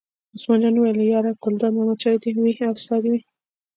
عثمان 0.33 0.59
جان 0.63 0.75
وویل: 0.77 0.99
یار 1.13 1.25
ګلداد 1.43 1.73
ماما 1.75 1.95
چای 2.01 2.15
دې 2.21 2.29
وي 2.43 2.53
او 2.67 2.73
ستا 2.83 2.95
دې 3.03 3.09
وي. 3.11 3.21